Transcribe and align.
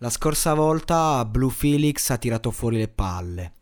La 0.00 0.10
scorsa 0.10 0.54
volta 0.54 1.24
Blue 1.24 1.50
Felix 1.50 2.10
ha 2.10 2.18
tirato 2.18 2.52
fuori 2.52 2.76
le 2.76 2.86
palle. 2.86 3.52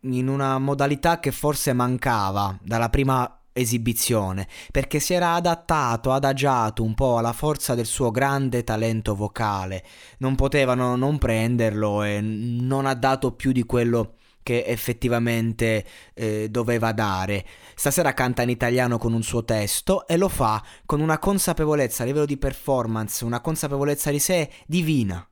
In 0.00 0.26
una 0.26 0.58
modalità 0.58 1.20
che 1.20 1.30
forse 1.30 1.72
mancava 1.72 2.58
dalla 2.60 2.90
prima 2.90 3.42
esibizione, 3.52 4.48
perché 4.72 4.98
si 4.98 5.14
era 5.14 5.34
adattato, 5.34 6.10
adagiato 6.10 6.82
un 6.82 6.94
po' 6.94 7.18
alla 7.18 7.32
forza 7.32 7.76
del 7.76 7.86
suo 7.86 8.10
grande 8.10 8.64
talento 8.64 9.14
vocale. 9.14 9.84
Non 10.18 10.34
potevano 10.34 10.96
non 10.96 11.18
prenderlo 11.18 12.02
e 12.02 12.20
non 12.20 12.84
ha 12.84 12.94
dato 12.94 13.30
più 13.30 13.52
di 13.52 13.62
quello 13.62 14.14
che 14.42 14.64
effettivamente 14.64 15.86
eh, 16.14 16.48
doveva 16.50 16.90
dare. 16.90 17.46
Stasera 17.76 18.12
canta 18.12 18.42
in 18.42 18.50
italiano 18.50 18.98
con 18.98 19.12
un 19.12 19.22
suo 19.22 19.44
testo 19.44 20.04
e 20.08 20.16
lo 20.16 20.28
fa 20.28 20.60
con 20.84 21.00
una 21.00 21.20
consapevolezza 21.20 22.02
a 22.02 22.06
livello 22.06 22.26
di 22.26 22.36
performance, 22.36 23.24
una 23.24 23.40
consapevolezza 23.40 24.10
di 24.10 24.18
sé 24.18 24.50
divina. 24.66 25.24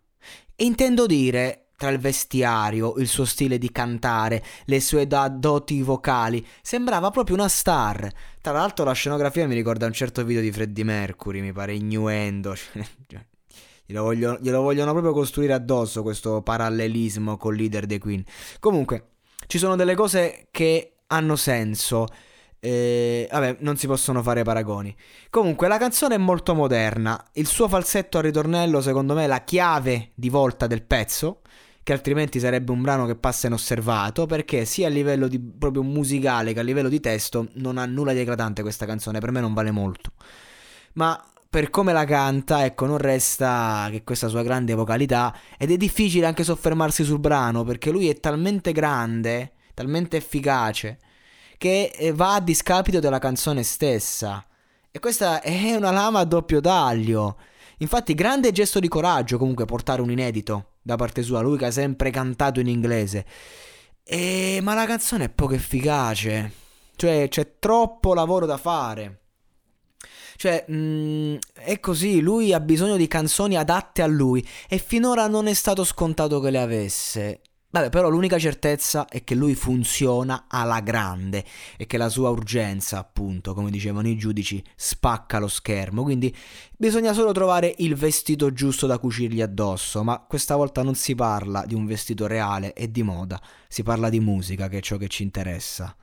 E 0.55 0.65
intendo 0.65 1.07
dire 1.07 1.62
tra 1.83 1.91
il 1.91 1.99
vestiario, 1.99 2.95
il 2.99 3.09
suo 3.09 3.25
stile 3.25 3.59
di 3.59 3.73
cantare, 3.73 4.41
le 4.67 4.81
sue 4.81 5.09
doti 5.09 5.83
vocali, 5.83 6.47
sembrava 6.62 7.11
proprio 7.11 7.34
una 7.34 7.48
star. 7.48 8.09
Tra 8.41 8.53
l'altro 8.53 8.84
la 8.84 8.93
scenografia 8.93 9.48
mi 9.48 9.55
ricorda 9.55 9.87
un 9.87 9.93
certo 9.93 10.25
video 10.25 10.41
di 10.41 10.53
Freddie 10.53 10.84
Mercury, 10.84 11.41
mi 11.41 11.53
pare 11.53 11.75
innuendo. 11.75 12.55
Cioè, 13.09 13.27
glielo, 13.84 14.05
vogliono, 14.05 14.39
glielo 14.41 14.62
vogliono 14.62 14.93
proprio 14.93 15.12
costruire 15.12 15.55
addosso 15.55 16.03
questo 16.03 16.41
parallelismo 16.41 17.37
col 17.37 17.56
leader 17.56 17.87
dei 17.87 17.98
Queen. 17.98 18.23
Comunque, 18.61 19.15
ci 19.48 19.59
sono 19.59 19.75
delle 19.75 19.97
cose 19.97 20.47
che 20.53 20.98
hanno 21.09 21.34
senso. 21.34 22.06
Eh, 22.65 23.27
vabbè, 23.29 23.57
non 23.59 23.77
si 23.77 23.89
possono 23.89 24.23
fare 24.23 24.45
paragoni. 24.45 24.95
Comunque, 25.31 25.67
la 25.67 25.79
canzone 25.79 26.15
è 26.15 26.19
molto 26.19 26.55
moderna. 26.55 27.21
Il 27.33 27.49
suo 27.49 27.67
falsetto 27.67 28.19
al 28.19 28.23
ritornello, 28.23 28.81
secondo 28.81 29.15
me, 29.15 29.25
è 29.25 29.27
la 29.27 29.43
chiave 29.43 30.13
di 30.15 30.29
volta 30.29 30.69
del 30.69 30.85
pezzo 30.85 31.41
che 31.83 31.93
altrimenti 31.93 32.39
sarebbe 32.39 32.71
un 32.71 32.81
brano 32.81 33.05
che 33.07 33.17
passa 33.17 33.49
inosservato, 33.49 34.27
perché 34.27 34.65
sia 34.65 34.87
a 34.87 34.91
livello 34.91 35.27
di, 35.27 35.41
proprio 35.41 35.83
musicale 35.83 36.53
che 36.53 36.61
a 36.61 36.63
livello 36.63 36.89
di 36.89 37.01
testo 37.01 37.49
non 37.55 37.79
ha 37.79 37.85
nulla 37.85 38.13
di 38.13 38.21
eclatante 38.21 38.63
questa 38.63 38.87
canzone, 38.87 39.19
per 39.19 39.33
me 39.33 39.41
non 39.41 39.55
vale 39.55 39.73
molto. 39.73 40.13
Ma 40.93 41.21
per 41.51 41.69
come 41.69 41.93
la 41.93 42.05
canta, 42.05 42.65
ecco, 42.65 42.87
non 42.87 42.99
resta 42.99 43.89
che 43.91 44.05
questa 44.05 44.29
sua 44.29 44.45
grande 44.45 44.75
vocalità 44.75 45.37
ed 45.59 45.73
è 45.73 45.77
difficile 45.77 46.27
anche 46.27 46.45
soffermarsi 46.45 47.03
sul 47.03 47.19
brano 47.19 47.65
perché 47.65 47.91
lui 47.91 48.09
è 48.09 48.21
talmente 48.21 48.71
grande, 48.71 49.55
talmente 49.75 50.17
efficace 50.17 50.99
che 51.63 51.93
eh, 51.95 52.11
va 52.11 52.35
a 52.35 52.41
discapito 52.41 52.99
della 52.99 53.21
canzone 53.21 53.63
stessa. 53.63 54.45
E 54.91 54.99
questa 54.99 55.41
è 55.41 55.77
una 55.77 55.93
lama 55.93 56.19
a 56.19 56.25
doppio 56.25 56.61
taglio. 56.61 57.39
Infatti, 57.79 58.15
grande 58.15 58.51
gesto 58.51 58.81
di 58.81 58.89
coraggio 58.89 59.39
comunque 59.39 59.65
portare 59.65 60.03
un 60.03 60.11
inedito 60.11 60.73
da 60.83 60.97
parte 60.97 61.23
sua, 61.23 61.41
lui 61.41 61.57
che 61.57 61.67
ha 61.67 61.71
sempre 61.71 62.11
cantato 62.11 62.59
in 62.59 62.67
inglese. 62.67 63.25
E... 64.03 64.59
Ma 64.61 64.75
la 64.75 64.87
canzone 64.87 65.27
è 65.27 65.29
poco 65.29 65.55
efficace. 65.55 66.53
Cioè, 66.97 67.29
c'è 67.29 67.59
troppo 67.61 68.12
lavoro 68.12 68.45
da 68.45 68.56
fare. 68.56 69.21
Cioè, 70.34 70.65
mh, 70.67 70.75
mm, 70.75 71.37
è 71.53 71.78
così, 71.78 72.21
lui 72.21 72.53
ha 72.53 72.59
bisogno 72.59 72.97
di 72.97 73.06
canzoni 73.06 73.56
adatte 73.56 74.03
a 74.03 74.06
lui 74.06 74.45
e 74.69 74.78
finora 74.78 75.28
non 75.28 75.47
è 75.47 75.55
stato 75.55 75.84
scontato 75.84 76.41
che 76.41 76.51
le 76.51 76.61
avesse. 76.61 77.41
Vabbè, 77.75 77.88
però 77.88 78.10
l'unica 78.10 78.38
certezza 78.38 79.06
è 79.09 79.25
che 79.25 79.34
lui 79.34 79.55
funziona 79.55 80.44
alla 80.47 80.81
grande 80.81 81.43
e 81.78 81.87
che 81.87 81.97
la 81.97 82.10
sua 82.10 82.28
urgenza, 82.28 82.99
appunto, 82.99 83.55
come 83.55 83.71
dicevano 83.71 84.09
i 84.09 84.16
giudici, 84.19 84.62
spacca 84.77 85.38
lo 85.38 85.49
schermo. 85.49 86.03
Quindi 86.03 86.37
bisogna 86.77 87.15
solo 87.15 87.33
trovare 87.33 87.75
il 87.78 87.94
vestito 87.94 88.53
giusto 88.53 88.87
da 88.87 88.99
cucirgli 88.99 89.41
addosso, 89.41 90.03
ma 90.03 90.19
questa 90.21 90.55
volta 90.55 90.83
non 90.83 90.94
si 90.94 91.15
parla 91.15 91.65
di 91.65 91.72
un 91.72 91.87
vestito 91.87 92.27
reale 92.27 92.75
e 92.75 92.91
di 92.91 93.03
moda, 93.03 93.41
si 93.66 93.83
parla 93.83 94.10
di 94.10 94.21
musica, 94.21 94.69
che 94.69 94.77
è 94.77 94.83
ciò 94.83 94.99
che 94.99 95.09
ci 95.09 95.22
interessa. 95.22 95.97